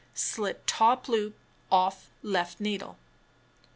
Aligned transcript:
Slip 0.15 0.63
top 0.65 1.07
loop 1.07 1.37
off 1.71 2.09
left 2.23 2.59
needle. 2.59 2.97